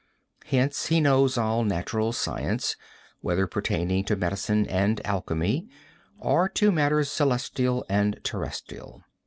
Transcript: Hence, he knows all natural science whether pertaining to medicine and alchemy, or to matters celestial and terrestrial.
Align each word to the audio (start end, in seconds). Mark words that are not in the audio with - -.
Hence, 0.45 0.87
he 0.87 0.99
knows 0.99 1.37
all 1.37 1.63
natural 1.63 2.11
science 2.11 2.75
whether 3.19 3.45
pertaining 3.45 4.03
to 4.05 4.15
medicine 4.15 4.65
and 4.65 4.99
alchemy, 5.05 5.67
or 6.17 6.49
to 6.49 6.71
matters 6.71 7.11
celestial 7.11 7.85
and 7.87 8.19
terrestrial. 8.23 9.03